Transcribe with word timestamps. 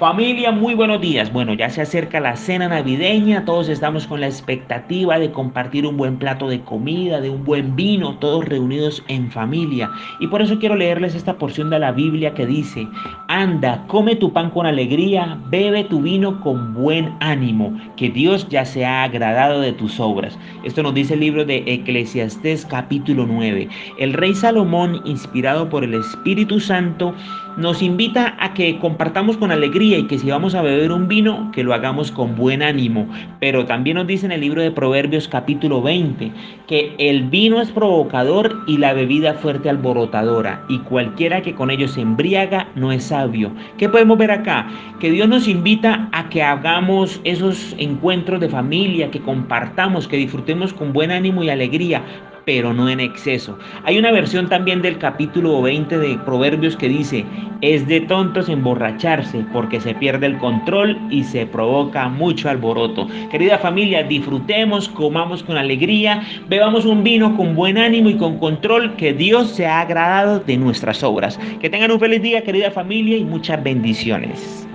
Familia, 0.00 0.50
muy 0.50 0.72
buenos 0.72 1.02
días. 1.02 1.30
Bueno, 1.30 1.52
ya 1.52 1.68
se 1.68 1.82
acerca 1.82 2.20
la 2.20 2.34
cena 2.34 2.68
navideña, 2.68 3.44
todos 3.44 3.68
estamos 3.68 4.06
con 4.06 4.22
la 4.22 4.28
expectativa 4.28 5.18
de 5.18 5.30
compartir 5.30 5.84
un 5.84 5.98
buen 5.98 6.16
plato 6.16 6.48
de 6.48 6.62
comida, 6.62 7.20
de 7.20 7.28
un 7.28 7.44
buen 7.44 7.76
vino, 7.76 8.16
todos 8.16 8.46
reunidos 8.46 9.04
en 9.08 9.30
familia. 9.30 9.90
Y 10.18 10.26
por 10.28 10.40
eso 10.40 10.58
quiero 10.58 10.74
leerles 10.74 11.14
esta 11.14 11.36
porción 11.36 11.68
de 11.68 11.80
la 11.80 11.92
Biblia 11.92 12.32
que 12.32 12.46
dice, 12.46 12.88
anda, 13.28 13.84
come 13.88 14.16
tu 14.16 14.32
pan 14.32 14.48
con 14.48 14.64
alegría, 14.64 15.38
bebe 15.50 15.84
tu 15.84 16.00
vino 16.00 16.40
con 16.40 16.72
buen 16.72 17.14
ánimo, 17.20 17.78
que 17.98 18.08
Dios 18.08 18.48
ya 18.48 18.64
se 18.64 18.86
ha 18.86 19.02
agradado 19.02 19.60
de 19.60 19.74
tus 19.74 20.00
obras. 20.00 20.38
Esto 20.64 20.82
nos 20.82 20.94
dice 20.94 21.12
el 21.12 21.20
libro 21.20 21.44
de 21.44 21.62
Eclesiastés 21.66 22.64
capítulo 22.64 23.26
9. 23.26 23.68
El 23.98 24.14
rey 24.14 24.34
Salomón, 24.34 25.02
inspirado 25.04 25.68
por 25.68 25.84
el 25.84 25.92
Espíritu 25.92 26.58
Santo, 26.58 27.14
nos 27.56 27.82
invita 27.82 28.36
a 28.38 28.54
que 28.54 28.78
compartamos 28.78 29.36
con 29.36 29.50
alegría 29.50 29.98
y 29.98 30.06
que 30.06 30.18
si 30.18 30.30
vamos 30.30 30.54
a 30.54 30.62
beber 30.62 30.92
un 30.92 31.08
vino, 31.08 31.50
que 31.52 31.64
lo 31.64 31.74
hagamos 31.74 32.10
con 32.10 32.36
buen 32.36 32.62
ánimo. 32.62 33.08
Pero 33.40 33.66
también 33.66 33.96
nos 33.96 34.06
dice 34.06 34.26
en 34.26 34.32
el 34.32 34.40
libro 34.40 34.62
de 34.62 34.70
Proverbios 34.70 35.28
capítulo 35.28 35.82
20 35.82 36.32
que 36.66 36.94
el 36.98 37.24
vino 37.24 37.60
es 37.60 37.70
provocador 37.70 38.56
y 38.66 38.78
la 38.78 38.92
bebida 38.92 39.34
fuerte 39.34 39.68
alborotadora 39.68 40.64
y 40.68 40.78
cualquiera 40.80 41.42
que 41.42 41.54
con 41.54 41.70
ello 41.70 41.88
se 41.88 42.00
embriaga 42.00 42.68
no 42.74 42.92
es 42.92 43.04
sabio. 43.04 43.52
¿Qué 43.78 43.88
podemos 43.88 44.18
ver 44.18 44.30
acá? 44.30 44.68
Que 45.00 45.10
Dios 45.10 45.28
nos 45.28 45.48
invita 45.48 46.08
a 46.12 46.28
que 46.28 46.42
hagamos 46.42 47.20
esos 47.24 47.74
encuentros 47.78 48.40
de 48.40 48.48
familia, 48.48 49.10
que 49.10 49.20
compartamos, 49.20 50.06
que 50.06 50.16
disfrutemos 50.16 50.72
con 50.72 50.92
buen 50.92 51.10
ánimo 51.10 51.42
y 51.42 51.50
alegría, 51.50 52.02
pero 52.50 52.74
no 52.74 52.88
en 52.88 52.98
exceso. 52.98 53.56
Hay 53.84 53.96
una 53.96 54.10
versión 54.10 54.48
también 54.48 54.82
del 54.82 54.98
capítulo 54.98 55.62
20 55.62 55.98
de 55.98 56.18
Proverbios 56.18 56.76
que 56.76 56.88
dice, 56.88 57.24
es 57.60 57.86
de 57.86 58.00
tontos 58.00 58.48
emborracharse 58.48 59.44
porque 59.52 59.80
se 59.80 59.94
pierde 59.94 60.26
el 60.26 60.36
control 60.38 60.98
y 61.10 61.22
se 61.22 61.46
provoca 61.46 62.08
mucho 62.08 62.50
alboroto. 62.50 63.06
Querida 63.30 63.56
familia, 63.58 64.02
disfrutemos, 64.02 64.88
comamos 64.88 65.44
con 65.44 65.56
alegría, 65.58 66.24
bebamos 66.48 66.86
un 66.86 67.04
vino 67.04 67.36
con 67.36 67.54
buen 67.54 67.78
ánimo 67.78 68.08
y 68.08 68.16
con 68.16 68.36
control, 68.38 68.96
que 68.96 69.12
Dios 69.12 69.50
se 69.50 69.68
ha 69.68 69.82
agradado 69.82 70.40
de 70.40 70.56
nuestras 70.56 71.04
obras. 71.04 71.38
Que 71.60 71.70
tengan 71.70 71.92
un 71.92 72.00
feliz 72.00 72.20
día, 72.20 72.42
querida 72.42 72.72
familia, 72.72 73.16
y 73.16 73.22
muchas 73.22 73.62
bendiciones. 73.62 74.66